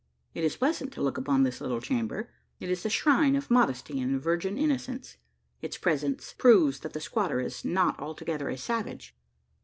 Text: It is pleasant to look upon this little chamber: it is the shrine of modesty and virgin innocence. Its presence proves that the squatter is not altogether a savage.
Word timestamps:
It 0.33 0.43
is 0.43 0.57
pleasant 0.57 0.91
to 0.93 1.01
look 1.03 1.19
upon 1.19 1.43
this 1.43 1.61
little 1.61 1.79
chamber: 1.79 2.31
it 2.59 2.71
is 2.71 2.81
the 2.81 2.89
shrine 2.89 3.35
of 3.35 3.51
modesty 3.51 3.99
and 4.01 4.19
virgin 4.19 4.57
innocence. 4.57 5.17
Its 5.61 5.77
presence 5.77 6.33
proves 6.35 6.79
that 6.79 6.93
the 6.93 6.99
squatter 6.99 7.39
is 7.39 7.63
not 7.63 7.99
altogether 7.99 8.49
a 8.49 8.57
savage. 8.57 9.15